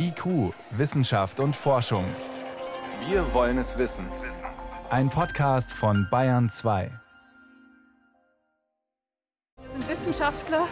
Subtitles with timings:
[0.00, 2.04] IQ, Wissenschaft und Forschung.
[3.08, 4.06] Wir wollen es wissen.
[4.90, 6.92] Ein Podcast von Bayern 2.
[9.56, 10.68] Wir sind Wissenschaftler.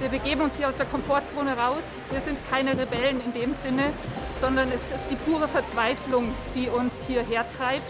[0.00, 1.82] Wir begeben uns hier aus der Komfortzone raus.
[2.10, 3.92] Wir sind keine Rebellen in dem Sinne,
[4.40, 7.84] sondern es ist die pure Verzweiflung, die uns hierher treibt.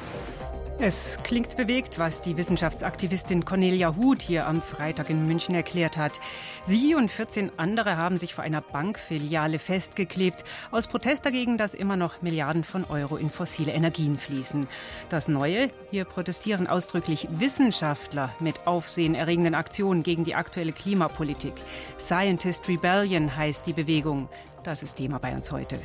[0.80, 6.18] Es klingt bewegt, was die Wissenschaftsaktivistin Cornelia Huth hier am Freitag in München erklärt hat.
[6.64, 11.96] Sie und 14 andere haben sich vor einer Bankfiliale festgeklebt, aus Protest dagegen, dass immer
[11.96, 14.66] noch Milliarden von Euro in fossile Energien fließen.
[15.10, 21.54] Das Neue, hier protestieren ausdrücklich Wissenschaftler mit aufsehenerregenden Aktionen gegen die aktuelle Klimapolitik.
[22.01, 24.29] Scientist Rebellion heißt die Bewegung.
[24.65, 25.79] Das ist Thema bei uns heute.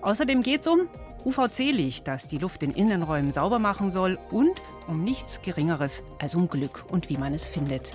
[0.00, 0.88] Außerdem geht es um
[1.24, 6.48] UVC-Licht, das die Luft in Innenräumen sauber machen soll und um nichts Geringeres als um
[6.48, 7.90] Glück und wie man es findet.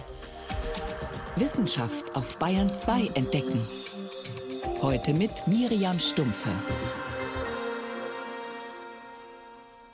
[1.36, 3.60] Wissenschaft auf Bayern 2 entdecken.
[4.82, 6.50] Heute mit Miriam Stumpfe.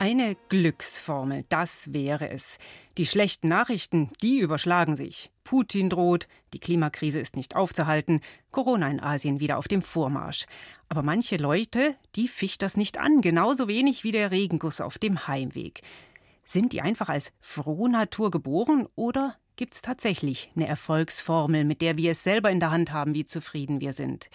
[0.00, 2.56] Eine Glücksformel, das wäre es.
[2.96, 5.30] Die schlechten Nachrichten, die überschlagen sich.
[5.44, 10.46] Putin droht, die Klimakrise ist nicht aufzuhalten, Corona in Asien wieder auf dem Vormarsch.
[10.88, 15.28] Aber manche Leute, die ficht das nicht an, genauso wenig wie der Regenguss auf dem
[15.28, 15.82] Heimweg.
[16.46, 22.12] Sind die einfach als Frohnatur geboren oder gibt es tatsächlich eine Erfolgsformel, mit der wir
[22.12, 24.30] es selber in der Hand haben, wie zufrieden wir sind?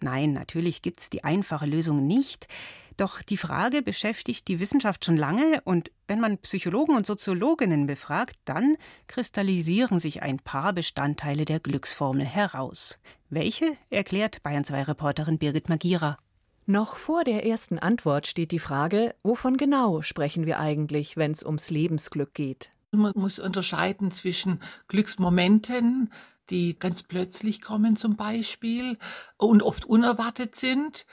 [0.00, 2.48] Nein, natürlich gibt es die einfache Lösung nicht.
[2.96, 8.36] Doch die Frage beschäftigt die Wissenschaft schon lange und wenn man Psychologen und Soziologinnen befragt,
[8.44, 8.76] dann
[9.08, 13.00] kristallisieren sich ein paar Bestandteile der Glücksformel heraus.
[13.30, 16.18] Welche erklärt Bayern 2 Reporterin Birgit Magira.
[16.66, 21.44] Noch vor der ersten Antwort steht die Frage, wovon genau sprechen wir eigentlich, wenn es
[21.44, 22.70] ums Lebensglück geht?
[22.92, 26.12] Man muss unterscheiden zwischen Glücksmomenten,
[26.48, 28.98] die ganz plötzlich kommen zum Beispiel
[29.36, 31.06] und oft unerwartet sind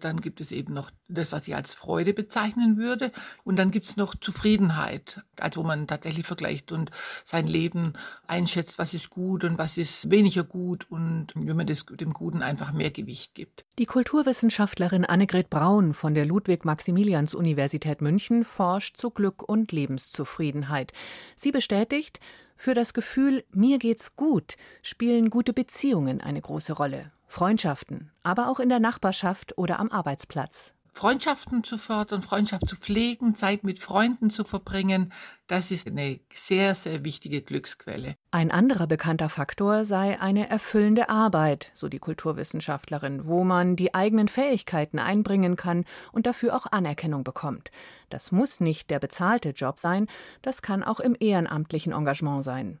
[0.00, 3.12] dann gibt es eben noch das, was ich als Freude bezeichnen würde.
[3.44, 6.90] Und dann gibt es noch Zufriedenheit, also wo man tatsächlich vergleicht und
[7.24, 7.94] sein Leben
[8.26, 12.42] einschätzt, was ist gut und was ist weniger gut und wenn man das, dem Guten
[12.42, 13.64] einfach mehr Gewicht gibt.
[13.78, 20.92] Die Kulturwissenschaftlerin Annegret Braun von der Ludwig-Maximilians-Universität München forscht zu Glück und Lebenszufriedenheit.
[21.36, 22.20] Sie bestätigt,
[22.56, 27.12] für das Gefühl, mir geht's gut, spielen gute Beziehungen eine große Rolle.
[27.26, 30.76] Freundschaften, aber auch in der Nachbarschaft oder am Arbeitsplatz.
[30.96, 35.12] Freundschaften zu fördern, Freundschaft zu pflegen, Zeit mit Freunden zu verbringen,
[35.46, 38.14] das ist eine sehr, sehr wichtige Glücksquelle.
[38.30, 44.28] Ein anderer bekannter Faktor sei eine erfüllende Arbeit, so die Kulturwissenschaftlerin, wo man die eigenen
[44.28, 47.70] Fähigkeiten einbringen kann und dafür auch Anerkennung bekommt.
[48.08, 50.06] Das muss nicht der bezahlte Job sein,
[50.40, 52.80] das kann auch im ehrenamtlichen Engagement sein.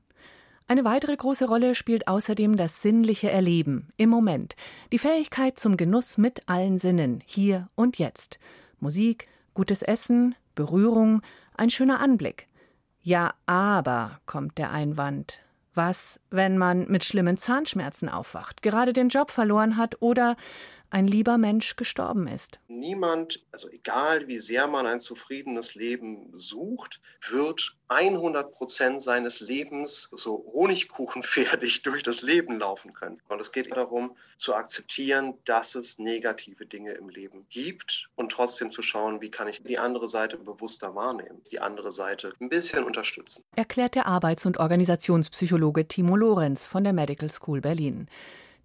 [0.68, 4.56] Eine weitere große Rolle spielt außerdem das sinnliche Erleben im Moment,
[4.90, 8.40] die Fähigkeit zum Genuss mit allen Sinnen, hier und jetzt.
[8.80, 11.22] Musik, gutes Essen, Berührung,
[11.56, 12.48] ein schöner Anblick.
[13.00, 15.40] Ja, aber, kommt der Einwand.
[15.72, 20.34] Was, wenn man mit schlimmen Zahnschmerzen aufwacht, gerade den Job verloren hat oder
[20.96, 22.58] ein lieber Mensch gestorben ist.
[22.68, 30.08] Niemand, also egal wie sehr man ein zufriedenes Leben sucht, wird 100 Prozent seines Lebens
[30.10, 33.20] so honigkuchenfertig durch das Leben laufen können.
[33.28, 38.70] Und es geht darum, zu akzeptieren, dass es negative Dinge im Leben gibt und trotzdem
[38.70, 42.84] zu schauen, wie kann ich die andere Seite bewusster wahrnehmen, die andere Seite ein bisschen
[42.84, 43.44] unterstützen.
[43.54, 48.08] Erklärt der Arbeits- und Organisationspsychologe Timo Lorenz von der Medical School Berlin.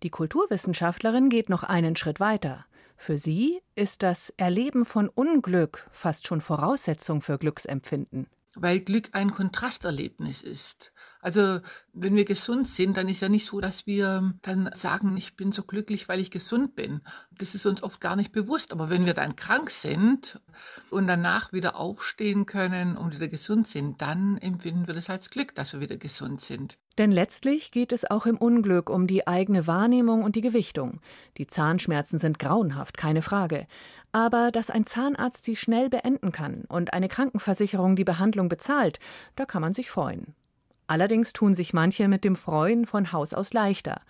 [0.04, 2.66] Die Kulturwissenschaftlerin geht noch einen Schritt weiter.
[2.98, 8.28] Für sie ist das Erleben von Unglück fast schon Voraussetzung für Glücksempfinden.
[8.56, 10.92] Weil Glück ein Kontrasterlebnis ist.
[11.22, 11.62] Also
[11.94, 15.52] wenn wir gesund sind, dann ist ja nicht so, dass wir dann sagen, ich bin
[15.52, 17.02] so glücklich, weil ich gesund bin.
[17.32, 18.74] Das ist uns oft gar nicht bewusst.
[18.74, 20.42] Aber wenn wir dann krank sind
[20.90, 25.56] und danach wieder aufstehen können und wieder gesund sind, dann empfinden wir das als Glück,
[25.56, 26.78] dass wir wieder gesund sind.
[26.98, 31.00] Denn letztlich geht es auch im Unglück um die eigene Wahrnehmung und die Gewichtung.
[31.38, 33.66] Die Zahnschmerzen sind grauenhaft, keine Frage.
[34.12, 39.00] Aber dass ein Zahnarzt sie schnell beenden kann und eine Krankenversicherung die Behandlung bezahlt,
[39.36, 40.36] da kann man sich freuen.
[40.88, 44.02] Allerdings tun sich manche mit dem Freuen von Haus aus leichter.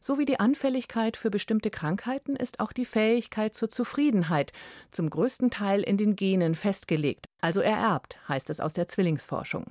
[0.00, 4.52] So wie die Anfälligkeit für bestimmte Krankheiten ist auch die Fähigkeit zur Zufriedenheit
[4.90, 9.66] zum größten Teil in den Genen festgelegt, also ererbt, heißt es aus der Zwillingsforschung.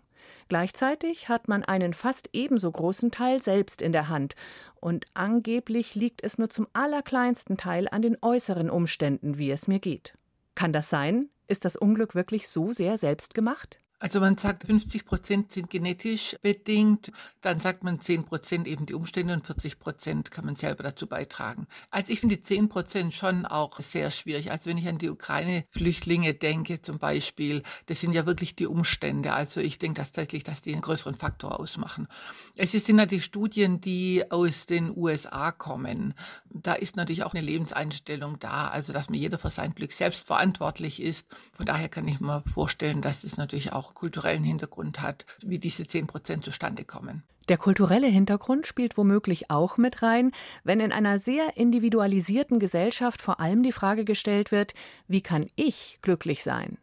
[0.47, 4.35] Gleichzeitig hat man einen fast ebenso großen Teil selbst in der Hand,
[4.79, 9.79] und angeblich liegt es nur zum allerkleinsten Teil an den äußeren Umständen, wie es mir
[9.79, 10.13] geht.
[10.55, 11.29] Kann das sein?
[11.47, 13.79] Ist das Unglück wirklich so sehr selbst gemacht?
[14.03, 18.95] Also man sagt, 50 Prozent sind genetisch bedingt, dann sagt man 10 Prozent eben die
[18.95, 21.67] Umstände und 40 Prozent kann man selber dazu beitragen.
[21.89, 24.51] Also ich finde die 10 Prozent schon auch sehr schwierig.
[24.51, 29.31] Also wenn ich an die Ukraine-Flüchtlinge denke zum Beispiel, das sind ja wirklich die Umstände.
[29.31, 32.09] Also ich denke tatsächlich, dass die einen größeren Faktor ausmachen.
[32.57, 36.13] Es sind natürlich Studien, die aus den USA kommen.
[36.49, 40.27] Da ist natürlich auch eine Lebenseinstellung da, also dass mir jeder für sein Glück selbst
[40.27, 41.25] verantwortlich ist.
[41.53, 45.85] Von daher kann ich mir vorstellen, dass es natürlich auch kulturellen Hintergrund hat, wie diese
[45.85, 47.23] 10 Prozent zustande kommen.
[47.49, 50.31] Der kulturelle Hintergrund spielt womöglich auch mit rein,
[50.63, 54.73] wenn in einer sehr individualisierten Gesellschaft vor allem die Frage gestellt wird,
[55.09, 56.77] wie kann ich glücklich sein?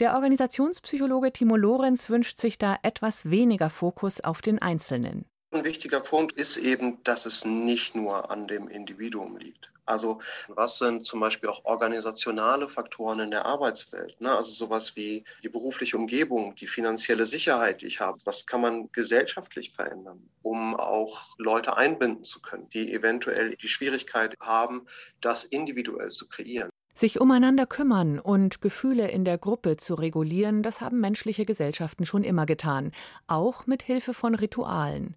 [0.00, 5.24] Der Organisationspsychologe Timo Lorenz wünscht sich da etwas weniger Fokus auf den Einzelnen.
[5.50, 9.71] Ein wichtiger Punkt ist eben, dass es nicht nur an dem Individuum liegt.
[9.84, 14.20] Also was sind zum Beispiel auch organisationale Faktoren in der Arbeitswelt?
[14.20, 14.34] Ne?
[14.34, 18.18] Also sowas wie die berufliche Umgebung, die finanzielle Sicherheit, die ich habe.
[18.24, 24.36] Was kann man gesellschaftlich verändern, um auch Leute einbinden zu können, die eventuell die Schwierigkeit
[24.40, 24.86] haben,
[25.20, 26.70] das individuell zu kreieren?
[26.94, 32.22] Sich umeinander kümmern und Gefühle in der Gruppe zu regulieren, das haben menschliche Gesellschaften schon
[32.22, 32.92] immer getan,
[33.26, 35.16] auch mit Hilfe von Ritualen.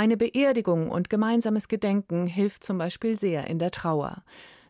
[0.00, 4.22] Eine Beerdigung und gemeinsames Gedenken hilft zum Beispiel sehr in der Trauer.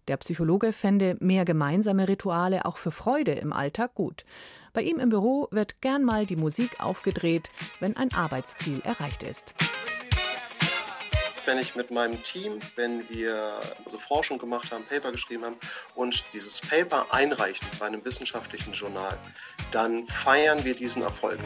[0.08, 4.24] Der Psychologe fände mehr gemeinsame Rituale auch für Freude im Alltag gut.
[4.72, 9.54] Bei ihm im Büro wird gern mal die Musik aufgedreht, wenn ein Arbeitsziel erreicht ist
[11.46, 15.56] wenn ich mit meinem Team, wenn wir also Forschung gemacht haben, Paper geschrieben haben
[15.96, 19.18] und dieses Paper einreichen bei einem wissenschaftlichen Journal,
[19.72, 21.40] dann feiern wir diesen Erfolg.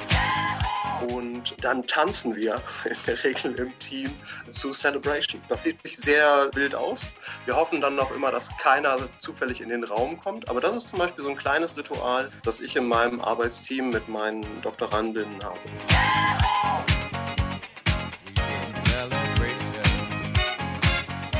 [1.09, 4.11] Und dann tanzen wir in der Regel im Team
[4.49, 5.41] zu Celebration.
[5.49, 7.07] Das sieht nicht sehr wild aus.
[7.45, 10.49] Wir hoffen dann noch immer, dass keiner zufällig in den Raum kommt.
[10.49, 14.09] Aber das ist zum Beispiel so ein kleines Ritual, das ich in meinem Arbeitsteam mit
[14.09, 15.59] meinen Doktorandinnen habe.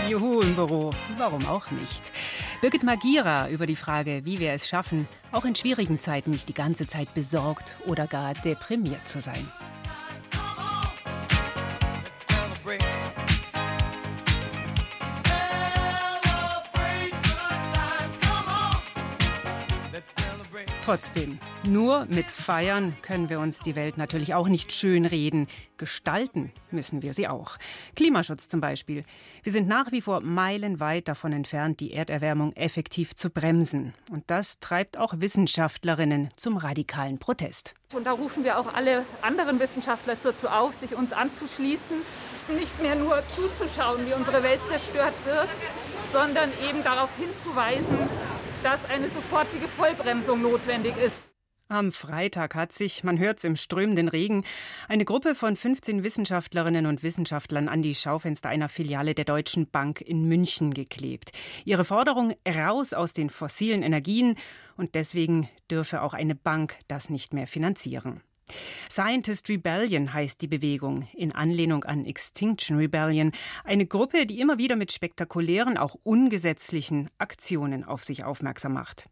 [0.09, 0.91] Juhu im Büro.
[1.17, 2.13] Warum auch nicht?
[2.65, 6.55] Birgit Magira über die Frage, wie wir es schaffen, auch in schwierigen Zeiten nicht die
[6.55, 9.47] ganze Zeit besorgt oder gar deprimiert zu sein.
[20.85, 25.47] Trotzdem, nur mit Feiern können wir uns die Welt natürlich auch nicht schönreden.
[25.79, 27.57] Gestalten müssen wir sie auch.
[27.97, 29.03] Klimaschutz zum Beispiel.
[29.43, 33.95] Wir sind nach wie vor meilenweit davon entfernt, die Erderwärmung effektiv zu bremsen.
[34.11, 37.73] Und das treibt auch Wissenschaftlerinnen zum radikalen Protest.
[37.95, 41.97] Und da rufen wir auch alle anderen Wissenschaftler dazu auf, sich uns anzuschließen,
[42.59, 45.49] nicht mehr nur zuzuschauen, wie unsere Welt zerstört wird,
[46.13, 47.97] sondern eben darauf hinzuweisen,
[48.65, 51.15] dass eine sofortige Vollbremsung notwendig ist.
[51.69, 54.45] Am Freitag hat sich, man hört es im strömenden Regen,
[54.89, 60.01] eine Gruppe von 15 Wissenschaftlerinnen und Wissenschaftlern an die Schaufenster einer Filiale der Deutschen Bank
[60.01, 61.33] in München geklebt.
[61.65, 64.37] Ihre Forderung raus aus den fossilen Energien
[64.77, 68.23] und deswegen dürfe auch eine Bank das nicht mehr finanzieren.
[68.91, 73.33] Scientist Rebellion heißt die Bewegung, in Anlehnung an Extinction Rebellion,
[73.65, 79.09] eine Gruppe, die immer wieder mit spektakulären, auch ungesetzlichen Aktionen auf sich aufmerksam macht.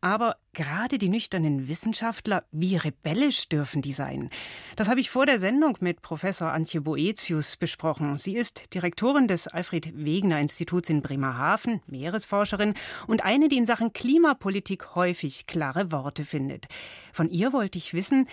[0.00, 4.30] Aber gerade die nüchternen Wissenschaftler, wie rebellisch dürfen die sein?
[4.76, 8.16] Das habe ich vor der Sendung mit Professor Antje Boetius besprochen.
[8.16, 12.74] Sie ist Direktorin des Alfred Wegener Instituts in Bremerhaven, Meeresforscherin
[13.06, 16.66] und eine, die in Sachen Klimapolitik häufig klare Worte findet.
[17.12, 18.26] Von ihr wollte ich wissen,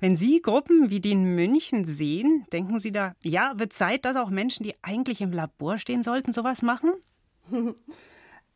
[0.00, 4.16] wenn Sie Gruppen wie die in München sehen, denken Sie da, ja, wird Zeit, dass
[4.16, 6.92] auch Menschen, die eigentlich im Labor stehen sollten, sowas machen?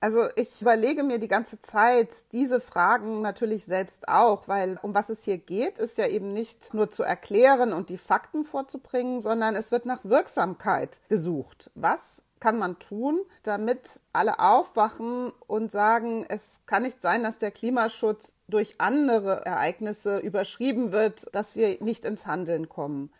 [0.02, 5.10] Also ich überlege mir die ganze Zeit diese Fragen natürlich selbst auch, weil um was
[5.10, 9.54] es hier geht, ist ja eben nicht nur zu erklären und die Fakten vorzubringen, sondern
[9.54, 11.70] es wird nach Wirksamkeit gesucht.
[11.74, 17.50] Was kann man tun, damit alle aufwachen und sagen, es kann nicht sein, dass der
[17.50, 23.10] Klimaschutz durch andere Ereignisse überschrieben wird, dass wir nicht ins Handeln kommen.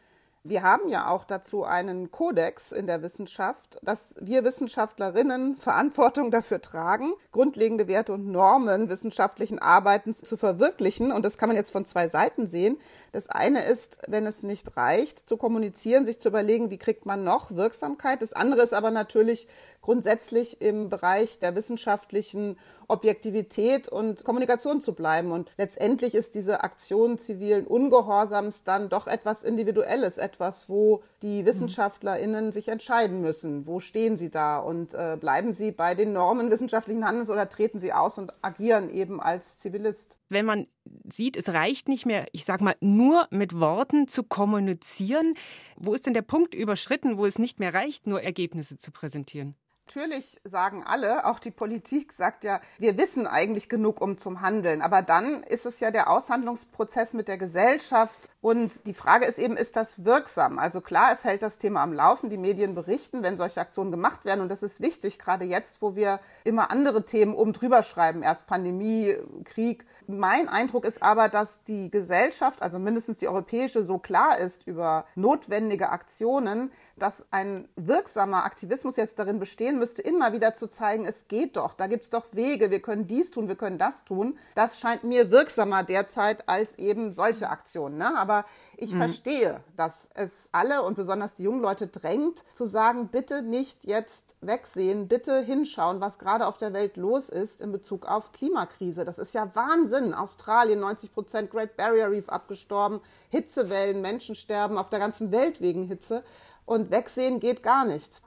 [0.43, 6.63] Wir haben ja auch dazu einen Kodex in der Wissenschaft, dass wir Wissenschaftlerinnen Verantwortung dafür
[6.63, 11.13] tragen, grundlegende Werte und Normen wissenschaftlichen Arbeitens zu verwirklichen.
[11.13, 12.79] Und das kann man jetzt von zwei Seiten sehen.
[13.13, 17.23] Das eine ist, wenn es nicht reicht, zu kommunizieren, sich zu überlegen, wie kriegt man
[17.23, 18.23] noch Wirksamkeit.
[18.23, 19.47] Das andere ist aber natürlich
[19.91, 22.57] grundsätzlich im Bereich der wissenschaftlichen
[22.87, 25.33] Objektivität und Kommunikation zu bleiben.
[25.33, 32.53] Und letztendlich ist diese Aktion zivilen Ungehorsams dann doch etwas Individuelles, etwas, wo die WissenschaftlerInnen
[32.53, 33.67] sich entscheiden müssen.
[33.67, 34.61] Wo stehen sie da?
[34.61, 38.91] Und äh, bleiben sie bei den Normen wissenschaftlichen Handelns oder treten sie aus und agieren
[38.91, 40.17] eben als Zivilist?
[40.29, 40.69] Wenn man
[41.13, 45.35] sieht, es reicht nicht mehr, ich sage mal, nur mit Worten zu kommunizieren.
[45.77, 49.57] Wo ist denn der Punkt überschritten, wo es nicht mehr reicht, nur Ergebnisse zu präsentieren?
[49.91, 54.83] Natürlich sagen alle, auch die Politik sagt ja, wir wissen eigentlich genug, um zum Handeln.
[54.83, 58.17] Aber dann ist es ja der Aushandlungsprozess mit der Gesellschaft.
[58.41, 60.61] Und die Frage ist eben, ist das wirksam?
[60.61, 62.31] Also klar, es hält das Thema am Laufen.
[62.31, 64.43] Die Medien berichten, wenn solche Aktionen gemacht werden.
[64.43, 68.23] Und das ist wichtig, gerade jetzt, wo wir immer andere Themen oben drüber schreiben.
[68.23, 69.85] Erst Pandemie, Krieg.
[70.07, 75.05] Mein Eindruck ist aber, dass die Gesellschaft, also mindestens die europäische, so klar ist über
[75.15, 81.29] notwendige Aktionen, dass ein wirksamer Aktivismus jetzt darin bestehen müsste, immer wieder zu zeigen, es
[81.29, 84.39] geht doch, da gibt es doch Wege, wir können dies tun, wir können das tun.
[84.55, 87.99] Das scheint mir wirksamer derzeit als eben solche Aktionen.
[87.99, 88.17] Ne?
[88.19, 88.45] Aber
[88.77, 88.99] ich mhm.
[88.99, 94.37] verstehe, dass es alle und besonders die jungen Leute drängt, zu sagen, bitte nicht jetzt
[94.41, 99.05] wegsehen, bitte hinschauen, was gerade auf der Welt los ist in Bezug auf Klimakrise.
[99.05, 100.15] Das ist ja Wahnsinn.
[100.15, 105.87] Australien, 90 Prozent Great Barrier Reef abgestorben, Hitzewellen, Menschen sterben auf der ganzen Welt wegen
[105.87, 106.23] Hitze
[106.71, 108.23] und wegsehen geht gar nicht.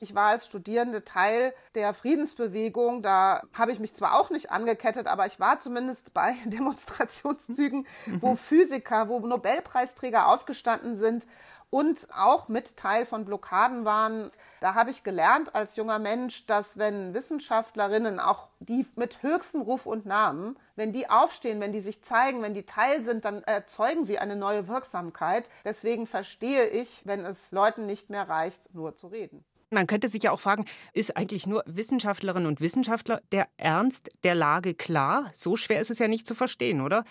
[0.00, 3.00] Ich war als Studierende Teil der Friedensbewegung.
[3.00, 7.86] Da habe ich mich zwar auch nicht angekettet, aber ich war zumindest bei Demonstrationszügen,
[8.20, 8.36] wo mhm.
[8.36, 11.26] Physiker, wo Nobelpreisträger aufgestanden sind
[11.70, 14.30] und auch mit Teil von Blockaden waren.
[14.60, 19.86] Da habe ich gelernt als junger Mensch, dass wenn Wissenschaftlerinnen, auch die mit höchstem Ruf
[19.86, 24.04] und Namen, wenn die aufstehen, wenn die sich zeigen, wenn die Teil sind, dann erzeugen
[24.04, 25.50] sie eine neue Wirksamkeit.
[25.64, 29.44] Deswegen verstehe ich, wenn es Leuten nicht mehr reicht, nur zu reden.
[29.70, 34.36] Man könnte sich ja auch fragen, ist eigentlich nur Wissenschaftlerinnen und Wissenschaftler der Ernst der
[34.36, 35.30] Lage klar?
[35.34, 37.04] So schwer ist es ja nicht zu verstehen, oder?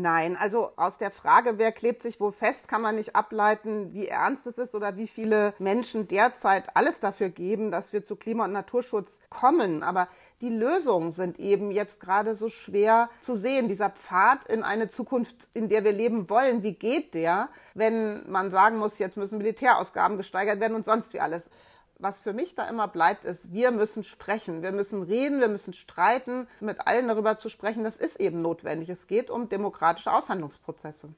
[0.00, 4.06] Nein, also aus der Frage, wer klebt sich wo fest, kann man nicht ableiten, wie
[4.06, 8.44] ernst es ist oder wie viele Menschen derzeit alles dafür geben, dass wir zu Klima-
[8.44, 9.82] und Naturschutz kommen.
[9.82, 10.06] Aber
[10.40, 13.66] die Lösungen sind eben jetzt gerade so schwer zu sehen.
[13.66, 18.52] Dieser Pfad in eine Zukunft, in der wir leben wollen, wie geht der, wenn man
[18.52, 21.50] sagen muss, jetzt müssen Militärausgaben gesteigert werden und sonst wie alles
[21.98, 25.72] was für mich da immer bleibt, ist, wir müssen sprechen, wir müssen reden, wir müssen
[25.72, 28.88] streiten, mit allen darüber zu sprechen, das ist eben notwendig.
[28.88, 31.08] Es geht um demokratische Aushandlungsprozesse.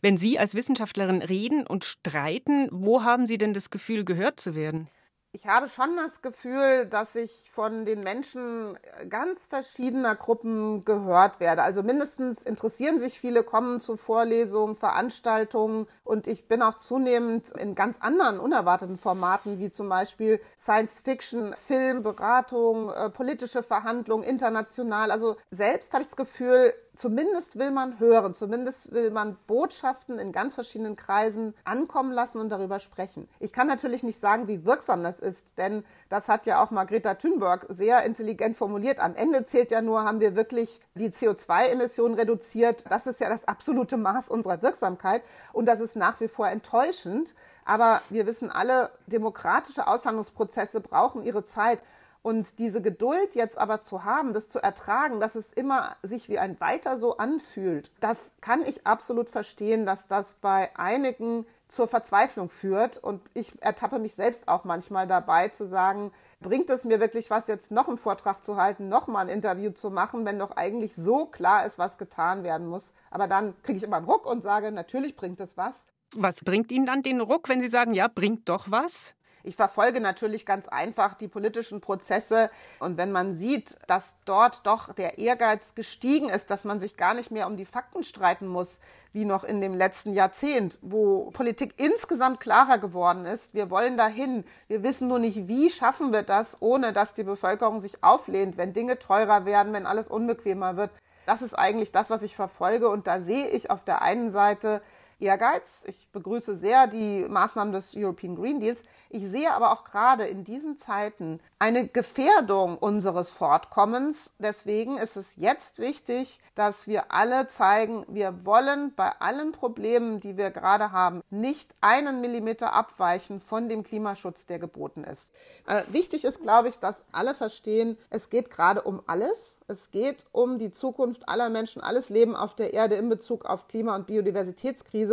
[0.00, 4.54] Wenn Sie als Wissenschaftlerin reden und streiten, wo haben Sie denn das Gefühl, gehört zu
[4.54, 4.88] werden?
[5.34, 11.62] Ich habe schon das Gefühl, dass ich von den Menschen ganz verschiedener Gruppen gehört werde.
[11.62, 17.74] Also mindestens interessieren sich viele, kommen zu Vorlesungen, Veranstaltungen und ich bin auch zunehmend in
[17.74, 25.10] ganz anderen unerwarteten Formaten, wie zum Beispiel Science Fiction, Film, Beratung, äh, politische Verhandlungen, international.
[25.10, 30.32] Also selbst habe ich das Gefühl, zumindest will man hören, zumindest will man Botschaften in
[30.32, 33.28] ganz verschiedenen Kreisen ankommen lassen und darüber sprechen.
[33.40, 37.14] Ich kann natürlich nicht sagen, wie wirksam das ist, denn das hat ja auch Margreta
[37.14, 38.98] Thunberg sehr intelligent formuliert.
[38.98, 42.84] Am Ende zählt ja nur, haben wir wirklich die CO2-Emissionen reduziert.
[42.88, 45.22] Das ist ja das absolute Maß unserer Wirksamkeit
[45.52, 47.34] und das ist nach wie vor enttäuschend.
[47.64, 51.78] Aber wir wissen alle, demokratische Aushandlungsprozesse brauchen ihre Zeit.
[52.22, 56.38] Und diese Geduld jetzt aber zu haben, das zu ertragen, dass es immer sich wie
[56.38, 62.48] ein Weiter so anfühlt, das kann ich absolut verstehen, dass das bei einigen zur Verzweiflung
[62.48, 62.98] führt.
[62.98, 67.48] Und ich ertappe mich selbst auch manchmal dabei zu sagen, bringt es mir wirklich was,
[67.48, 70.94] jetzt noch einen Vortrag zu halten, noch mal ein Interview zu machen, wenn doch eigentlich
[70.94, 72.94] so klar ist, was getan werden muss.
[73.10, 75.86] Aber dann kriege ich immer einen Ruck und sage, natürlich bringt es was.
[76.14, 79.14] Was bringt Ihnen dann den Ruck, wenn Sie sagen, ja, bringt doch was?
[79.44, 84.92] Ich verfolge natürlich ganz einfach die politischen Prozesse und wenn man sieht, dass dort doch
[84.92, 88.78] der Ehrgeiz gestiegen ist, dass man sich gar nicht mehr um die Fakten streiten muss,
[89.12, 93.52] wie noch in dem letzten Jahrzehnt, wo Politik insgesamt klarer geworden ist.
[93.52, 94.44] Wir wollen dahin.
[94.68, 98.72] Wir wissen nur nicht, wie schaffen wir das, ohne dass die Bevölkerung sich auflehnt, wenn
[98.72, 100.90] Dinge teurer werden, wenn alles unbequemer wird.
[101.26, 102.88] Das ist eigentlich das, was ich verfolge.
[102.88, 104.80] Und da sehe ich auf der einen Seite
[105.22, 105.84] Ehrgeiz.
[105.86, 108.84] Ich begrüße sehr die Maßnahmen des European Green Deals.
[109.08, 114.32] Ich sehe aber auch gerade in diesen Zeiten eine Gefährdung unseres Fortkommens.
[114.38, 120.36] Deswegen ist es jetzt wichtig, dass wir alle zeigen, wir wollen bei allen Problemen, die
[120.36, 125.30] wir gerade haben, nicht einen Millimeter abweichen von dem Klimaschutz, der geboten ist.
[125.66, 129.58] Äh, wichtig ist, glaube ich, dass alle verstehen, es geht gerade um alles.
[129.68, 133.68] Es geht um die Zukunft aller Menschen, alles Leben auf der Erde in Bezug auf
[133.68, 135.11] Klima- und Biodiversitätskrise.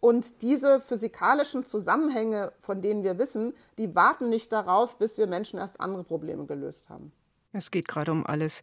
[0.00, 5.58] Und diese physikalischen Zusammenhänge, von denen wir wissen, die warten nicht darauf, bis wir Menschen
[5.58, 7.12] erst andere Probleme gelöst haben.
[7.52, 8.62] Es geht gerade um alles.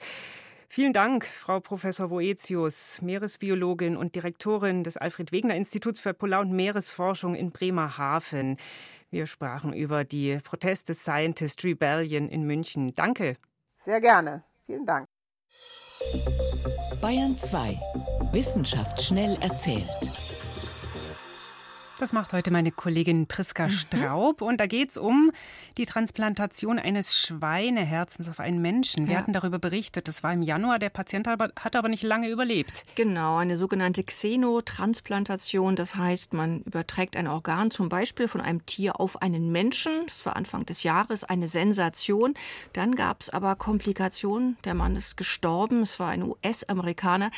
[0.70, 6.52] Vielen Dank, Frau Professor Boetius, Meeresbiologin und Direktorin des Alfred Wegener Instituts für Polar- und
[6.52, 8.58] Meeresforschung in Bremerhaven.
[9.12, 12.96] Wir sprachen über die Proteste Scientist Rebellion in München.
[12.96, 13.38] Danke.
[13.78, 14.44] Sehr gerne.
[14.66, 15.08] Vielen Dank.
[17.02, 17.80] Bayern 2.
[18.32, 20.33] Wissenschaft schnell erzählt.
[22.00, 23.70] Das macht heute meine Kollegin Priska mhm.
[23.70, 24.42] Straub.
[24.42, 25.32] Und da geht es um
[25.78, 29.08] die Transplantation eines Schweineherzens auf einen Menschen.
[29.08, 29.20] Wir ja.
[29.20, 30.08] hatten darüber berichtet.
[30.08, 30.80] Das war im Januar.
[30.80, 32.84] Der Patient hat aber nicht lange überlebt.
[32.96, 35.76] Genau, eine sogenannte Xenotransplantation.
[35.76, 39.92] Das heißt, man überträgt ein Organ zum Beispiel von einem Tier auf einen Menschen.
[40.08, 42.34] Das war Anfang des Jahres eine Sensation.
[42.74, 44.58] Dann gab es aber Komplikationen.
[44.66, 45.84] Der Mann ist gestorben.
[45.84, 47.30] Es war ein US-Amerikaner.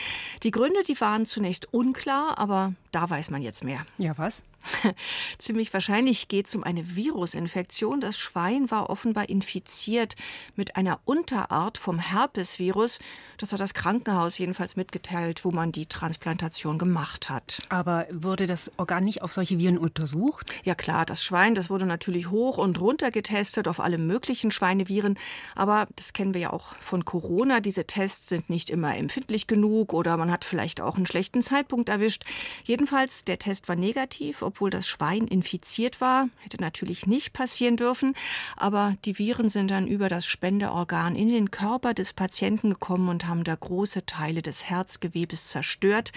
[0.44, 3.86] Die Gründe, die waren zunächst unklar, aber da weiß man jetzt mehr.
[3.98, 4.44] Ja, was?
[5.38, 8.02] Ziemlich wahrscheinlich geht es um eine Virusinfektion.
[8.02, 10.16] Das Schwein war offenbar infiziert
[10.56, 13.00] mit einer Unterart vom Herpesvirus.
[13.38, 17.60] Das hat das Krankenhaus jedenfalls mitgeteilt, wo man die Transplantation gemacht hat.
[17.70, 20.54] Aber wurde das Organ nicht auf solche Viren untersucht?
[20.64, 25.18] Ja klar, das Schwein, das wurde natürlich hoch und runter getestet auf alle möglichen Schweineviren.
[25.56, 27.60] Aber das kennen wir ja auch von Corona.
[27.60, 31.90] Diese Tests sind nicht immer empfindlich genug oder man hat vielleicht auch einen schlechten Zeitpunkt
[31.90, 32.24] erwischt.
[32.64, 36.30] Jedenfalls, der Test war negativ, obwohl das Schwein infiziert war.
[36.42, 38.16] Hätte natürlich nicht passieren dürfen,
[38.58, 43.28] aber die Viren sind dann über das Spendeorgan in den Körper des Patienten gekommen und
[43.28, 46.12] haben da große Teile des Herzgewebes zerstört.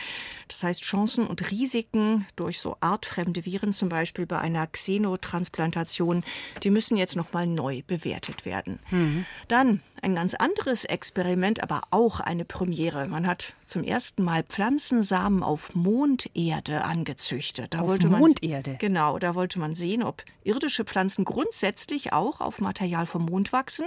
[0.48, 6.24] Das heißt, Chancen und Risiken durch so artfremde Viren, zum Beispiel bei einer Xenotransplantation,
[6.62, 8.78] die müssen jetzt nochmal neu bewertet werden.
[8.90, 9.26] Mhm.
[9.48, 13.06] Dann ein ganz anderes Experiment, aber auch eine Premiere.
[13.06, 17.74] Man hat zum ersten Mal Pflanzensamen auf Monderde angezüchtet.
[17.74, 18.76] Da auf wollte man, Monderde?
[18.78, 23.86] Genau, da wollte man sehen, ob irdische Pflanzen grundsätzlich auch auf Material vom Mond wachsen.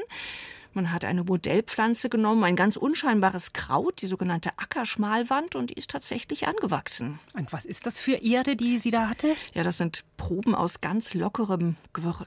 [0.74, 5.92] Man hat eine Modellpflanze genommen, ein ganz unscheinbares Kraut, die sogenannte Ackerschmalwand, und die ist
[5.92, 7.20] tatsächlich angewachsen.
[7.34, 9.36] Und was ist das für Erde, die sie da hatte?
[9.54, 11.76] Ja, das sind Proben aus ganz lockerem,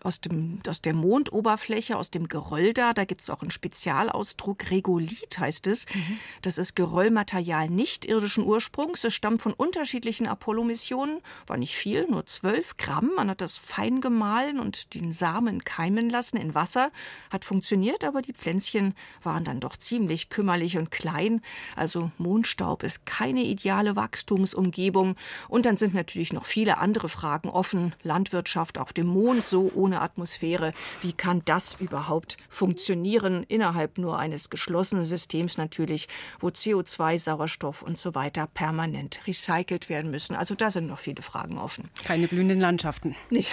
[0.02, 2.92] aus, dem, aus der Mondoberfläche, aus dem Geröll da.
[2.92, 5.86] Da gibt es auch einen Spezialausdruck, Regolith heißt es.
[5.94, 6.18] Mhm.
[6.42, 9.04] Das ist Geröllmaterial nicht irdischen Ursprungs.
[9.04, 11.20] Es stammt von unterschiedlichen Apollo-Missionen.
[11.46, 13.12] War nicht viel, nur zwölf Gramm.
[13.16, 16.90] Man hat das fein gemahlen und den Samen keimen lassen in Wasser.
[17.30, 21.40] Hat funktioniert, aber die Pflänzchen waren dann doch ziemlich kümmerlich und klein.
[21.76, 25.16] Also Mondstaub ist keine ideale Wachstumsumgebung.
[25.48, 27.94] Und dann sind natürlich noch viele andere Fragen offen.
[28.02, 30.72] Landwirtschaft auf dem Mond, so ohne Atmosphäre.
[31.02, 36.08] Wie kann das überhaupt funktionieren innerhalb nur eines geschlossenen Systems natürlich,
[36.40, 40.34] wo CO2, Sauerstoff und so weiter permanent recycelt werden müssen?
[40.34, 41.90] Also da sind noch viele Fragen offen.
[42.04, 43.14] Keine blühenden Landschaften.
[43.30, 43.46] Nee.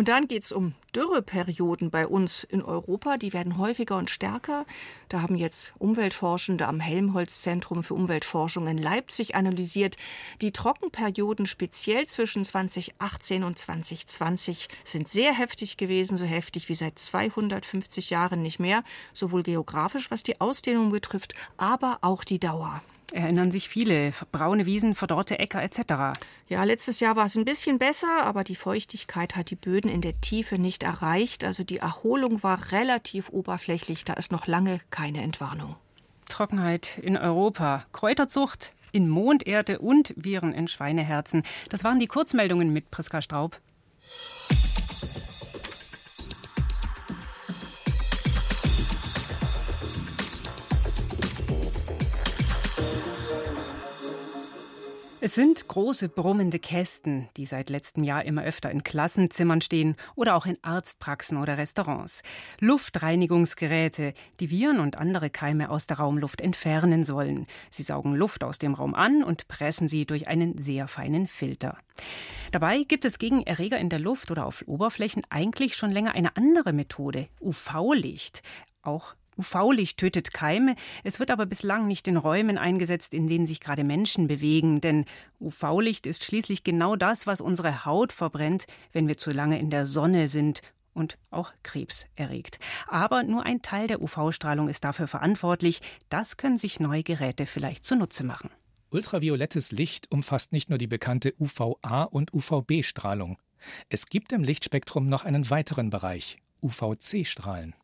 [0.00, 3.18] Und dann geht es um Dürreperioden bei uns in Europa.
[3.18, 4.64] Die werden häufiger und stärker.
[5.10, 9.98] Da haben jetzt Umweltforschende am Helmholtz-Zentrum für Umweltforschung in Leipzig analysiert.
[10.40, 16.98] Die Trockenperioden speziell zwischen 2018 und 2020 sind sehr heftig gewesen, so heftig wie seit
[16.98, 18.82] 250 Jahren nicht mehr,
[19.12, 22.80] sowohl geografisch, was die Ausdehnung betrifft, aber auch die Dauer
[23.12, 24.12] erinnern sich viele.
[24.32, 26.18] Braune Wiesen, verdorrte Äcker etc.
[26.48, 30.00] Ja, letztes Jahr war es ein bisschen besser, aber die Feuchtigkeit hat die Böden in
[30.00, 31.44] der Tiefe nicht erreicht.
[31.44, 34.04] Also die Erholung war relativ oberflächlich.
[34.04, 35.76] Da ist noch lange keine Entwarnung.
[36.28, 41.42] Trockenheit in Europa, Kräuterzucht in Monderde und Viren in Schweineherzen.
[41.68, 43.58] Das waren die Kurzmeldungen mit Priska Straub.
[55.22, 60.34] Es sind große brummende Kästen, die seit letztem Jahr immer öfter in Klassenzimmern stehen oder
[60.34, 62.22] auch in Arztpraxen oder Restaurants.
[62.60, 67.46] Luftreinigungsgeräte, die Viren und andere Keime aus der Raumluft entfernen sollen.
[67.70, 71.76] Sie saugen Luft aus dem Raum an und pressen sie durch einen sehr feinen Filter.
[72.50, 76.34] Dabei gibt es gegen Erreger in der Luft oder auf Oberflächen eigentlich schon länger eine
[76.38, 78.40] andere Methode, UV-Licht.
[78.80, 83.60] Auch UV-Licht tötet Keime, es wird aber bislang nicht in Räumen eingesetzt, in denen sich
[83.60, 85.04] gerade Menschen bewegen, denn
[85.40, 89.86] UV-Licht ist schließlich genau das, was unsere Haut verbrennt, wenn wir zu lange in der
[89.86, 90.62] Sonne sind
[90.92, 92.58] und auch Krebs erregt.
[92.86, 95.80] Aber nur ein Teil der UV-Strahlung ist dafür verantwortlich.
[96.08, 98.50] Das können sich neue Geräte vielleicht zunutze machen.
[98.90, 103.38] Ultraviolettes Licht umfasst nicht nur die bekannte UVA und UVB-Strahlung.
[103.88, 107.74] Es gibt im Lichtspektrum noch einen weiteren Bereich, UVC-Strahlen.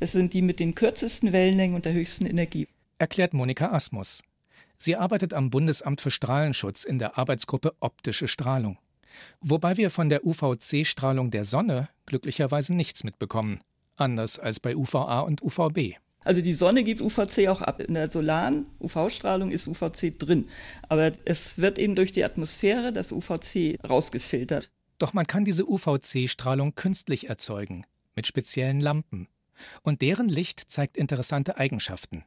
[0.00, 2.68] Das sind die mit den kürzesten Wellenlängen und der höchsten Energie.
[2.98, 4.22] Erklärt Monika Asmus.
[4.76, 8.78] Sie arbeitet am Bundesamt für Strahlenschutz in der Arbeitsgruppe Optische Strahlung.
[9.40, 13.60] Wobei wir von der UVC-Strahlung der Sonne glücklicherweise nichts mitbekommen.
[13.96, 15.96] Anders als bei UVA und UVB.
[16.24, 17.80] Also die Sonne gibt UVC auch ab.
[17.80, 20.48] In der solaren UV-Strahlung ist UVC drin.
[20.88, 24.70] Aber es wird eben durch die Atmosphäre das UVC rausgefiltert.
[24.98, 27.84] Doch man kann diese UVC-Strahlung künstlich erzeugen.
[28.16, 29.28] Mit speziellen Lampen.
[29.82, 32.24] Und deren Licht zeigt interessante Eigenschaften.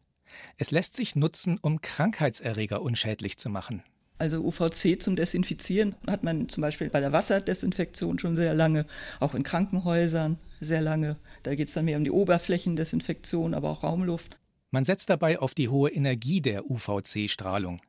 [0.57, 3.83] Es lässt sich nutzen, um Krankheitserreger unschädlich zu machen.
[4.19, 8.87] Also UVC zum Desinfizieren hat man zum Beispiel bei der Wasserdesinfektion schon sehr lange,
[9.19, 11.17] auch in Krankenhäusern sehr lange.
[11.43, 14.39] Da geht es dann mehr um die Oberflächendesinfektion, aber auch Raumluft.
[14.71, 17.79] Man setzt dabei auf die hohe Energie der UVC-Strahlung.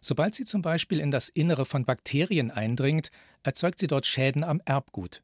[0.00, 3.10] Sobald sie zum Beispiel in das Innere von Bakterien eindringt,
[3.42, 5.22] erzeugt sie dort Schäden am Erbgut.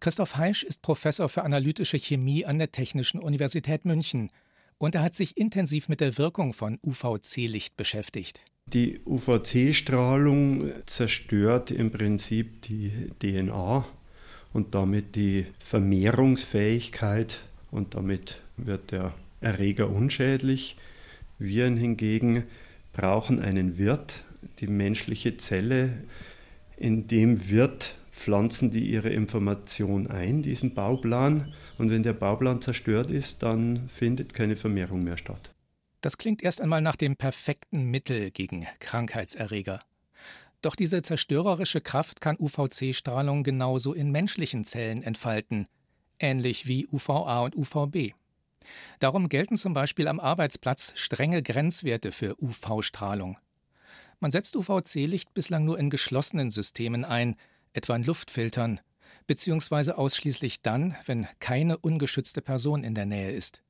[0.00, 4.30] Christoph Heisch ist Professor für analytische Chemie an der Technischen Universität München
[4.78, 8.40] und er hat sich intensiv mit der Wirkung von UVC-Licht beschäftigt.
[8.72, 13.86] Die UVC-Strahlung zerstört im Prinzip die DNA
[14.52, 17.38] und damit die Vermehrungsfähigkeit
[17.70, 20.76] und damit wird der Erreger unschädlich.
[21.38, 22.44] Viren hingegen
[22.92, 24.24] brauchen einen Wirt,
[24.58, 25.92] die menschliche Zelle.
[26.76, 31.52] In dem Wirt pflanzen die ihre Information ein, diesen Bauplan.
[31.78, 35.52] Und wenn der Bauplan zerstört ist, dann findet keine Vermehrung mehr statt.
[36.00, 39.80] Das klingt erst einmal nach dem perfekten Mittel gegen Krankheitserreger.
[40.62, 45.68] Doch diese zerstörerische Kraft kann UVC-Strahlung genauso in menschlichen Zellen entfalten,
[46.18, 48.14] ähnlich wie UVA und UVB.
[48.98, 53.36] Darum gelten zum Beispiel am Arbeitsplatz strenge Grenzwerte für UV-Strahlung.
[54.18, 57.36] Man setzt UVC-Licht bislang nur in geschlossenen Systemen ein,
[57.76, 58.80] etwa in Luftfiltern,
[59.26, 63.62] beziehungsweise ausschließlich dann, wenn keine ungeschützte Person in der Nähe ist.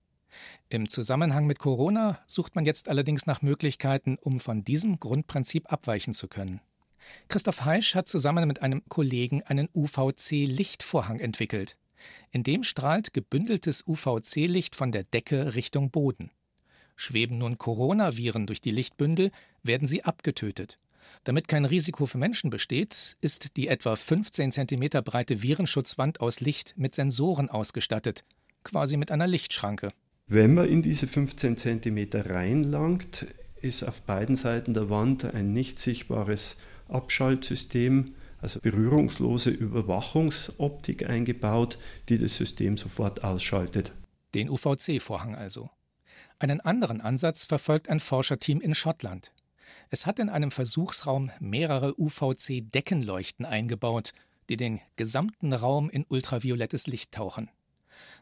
[0.68, 6.14] Im Zusammenhang mit Corona sucht man jetzt allerdings nach Möglichkeiten, um von diesem Grundprinzip abweichen
[6.14, 6.60] zu können.
[7.28, 11.76] Christoph Heisch hat zusammen mit einem Kollegen einen UVC-Lichtvorhang entwickelt.
[12.30, 16.30] In dem strahlt gebündeltes UVC-Licht von der Decke Richtung Boden.
[16.96, 19.30] Schweben nun Coronaviren durch die Lichtbündel,
[19.62, 20.78] werden sie abgetötet.
[21.24, 26.74] Damit kein Risiko für Menschen besteht, ist die etwa 15 cm breite Virenschutzwand aus Licht
[26.76, 28.24] mit Sensoren ausgestattet,
[28.64, 29.90] quasi mit einer Lichtschranke.
[30.26, 33.26] Wenn man in diese 15 cm reinlangt,
[33.60, 36.56] ist auf beiden Seiten der Wand ein nicht sichtbares
[36.88, 43.92] Abschaltsystem also berührungslose Überwachungsoptik eingebaut, die das System sofort ausschaltet.
[44.34, 45.70] Den UVC-Vorhang also.
[46.38, 49.32] Einen anderen Ansatz verfolgt ein Forscherteam in Schottland.
[49.90, 54.12] Es hat in einem Versuchsraum mehrere UVC-Deckenleuchten eingebaut,
[54.48, 57.50] die den gesamten Raum in ultraviolettes Licht tauchen.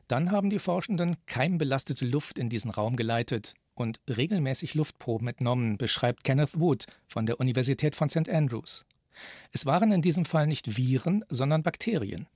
[0.09, 6.25] Dann haben die Forschenden keimbelastete Luft in diesen Raum geleitet und regelmäßig Luftproben entnommen, beschreibt
[6.25, 8.29] Kenneth Wood von der Universität von St.
[8.29, 8.85] Andrews.
[9.53, 12.27] Es waren in diesem Fall nicht Viren, sondern Bakterien.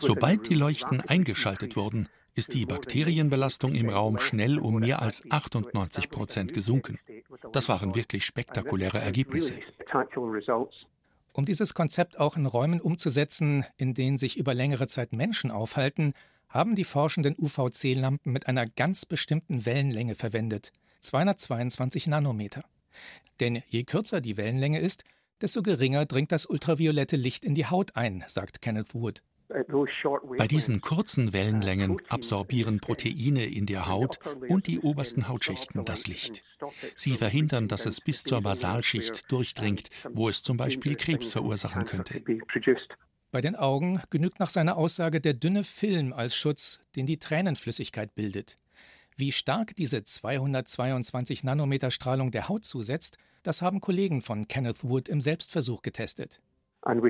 [0.00, 6.08] Sobald die Leuchten eingeschaltet wurden, ist die Bakterienbelastung im Raum schnell um mehr als 98
[6.08, 6.98] Prozent gesunken.
[7.52, 9.58] Das waren wirklich spektakuläre Ergebnisse.
[11.32, 16.14] Um dieses Konzept auch in Räumen umzusetzen, in denen sich über längere Zeit Menschen aufhalten,
[16.48, 22.62] haben die Forschenden UVC-Lampen mit einer ganz bestimmten Wellenlänge verwendet, 222 Nanometer.
[23.40, 25.04] Denn je kürzer die Wellenlänge ist,
[25.40, 29.22] desto geringer dringt das ultraviolette Licht in die Haut ein, sagt Kenneth Wood.
[29.48, 36.44] Bei diesen kurzen Wellenlängen absorbieren Proteine in der Haut und die obersten Hautschichten das Licht.
[36.94, 42.22] Sie verhindern, dass es bis zur Basalschicht durchdringt, wo es zum Beispiel Krebs verursachen könnte.
[43.30, 48.14] Bei den Augen genügt nach seiner Aussage der dünne Film als Schutz, den die Tränenflüssigkeit
[48.14, 48.56] bildet.
[49.16, 55.08] Wie stark diese 222 Nanometer Strahlung der Haut zusetzt, das haben Kollegen von Kenneth Wood
[55.08, 56.40] im Selbstversuch getestet.
[56.82, 57.02] Und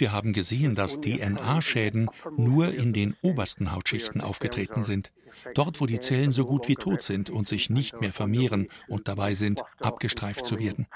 [0.00, 5.12] wir haben gesehen, dass DNA-Schäden nur in den obersten Hautschichten aufgetreten sind.
[5.54, 9.06] Dort, wo die Zellen so gut wie tot sind und sich nicht mehr vermehren und
[9.06, 10.86] dabei sind, abgestreift zu werden.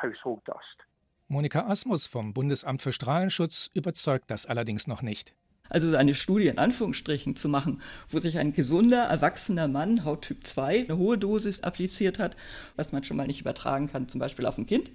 [1.29, 5.35] Monika Asmus vom Bundesamt für Strahlenschutz überzeugt das allerdings noch nicht
[5.68, 10.85] also eine Studie in Anführungsstrichen zu machen, wo sich ein gesunder, erwachsener Mann, Hauttyp 2,
[10.85, 12.37] eine hohe Dosis appliziert hat,
[12.77, 14.90] was man schon mal nicht übertragen kann, zum Beispiel auf ein Kind,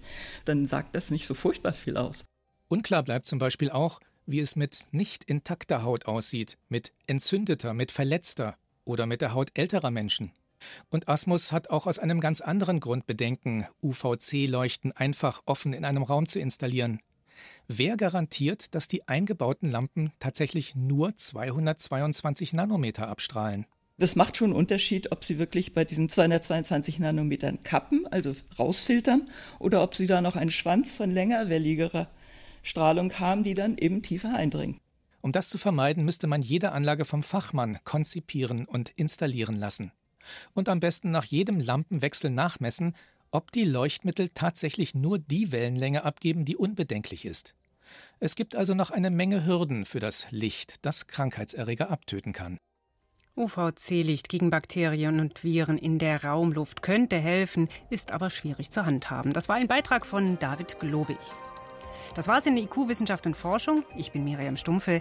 [0.45, 2.25] dann sagt das nicht so furchtbar viel aus.
[2.67, 7.91] Unklar bleibt zum Beispiel auch, wie es mit nicht intakter Haut aussieht, mit entzündeter, mit
[7.91, 10.31] verletzter oder mit der Haut älterer Menschen.
[10.89, 16.03] Und Asmus hat auch aus einem ganz anderen Grund Bedenken, UVC-Leuchten einfach offen in einem
[16.03, 16.99] Raum zu installieren.
[17.69, 23.65] Wer garantiert, dass die eingebauten Lampen tatsächlich nur 222 Nanometer abstrahlen?
[23.97, 29.29] Das macht schon einen Unterschied, ob Sie wirklich bei diesen 222 Nanometern kappen, also rausfiltern,
[29.59, 32.09] oder ob Sie da noch einen Schwanz von längerwelligerer
[32.63, 34.79] Strahlung haben, die dann eben tiefer eindringt.
[35.19, 39.91] Um das zu vermeiden, müsste man jede Anlage vom Fachmann konzipieren und installieren lassen.
[40.53, 42.95] Und am besten nach jedem Lampenwechsel nachmessen,
[43.37, 47.53] ob die Leuchtmittel tatsächlich nur die Wellenlänge abgeben, die unbedenklich ist.
[48.19, 52.57] Es gibt also noch eine Menge Hürden für das Licht, das Krankheitserreger abtöten kann.
[53.35, 59.33] UVC-Licht gegen Bakterien und Viren in der Raumluft könnte helfen, ist aber schwierig zu handhaben.
[59.33, 61.19] Das war ein Beitrag von David Globig.
[62.15, 63.83] Das war's in der IQ Wissenschaft und Forschung.
[63.95, 64.99] Ich bin Miriam Stumpfe.